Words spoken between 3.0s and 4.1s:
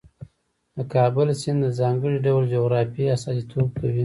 استازیتوب کوي.